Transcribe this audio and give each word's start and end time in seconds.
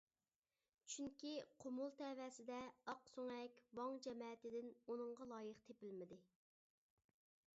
چۈنكى 0.93 1.33
قۇمۇل 1.63 1.91
تەۋەسىدە 1.99 2.61
(ۋاڭ 3.81 3.99
جەمەتى)دىن 4.07 4.73
ئۇنىڭغا 4.91 5.29
لايىق 5.35 5.63
تېپىلمىدى. 5.69 6.19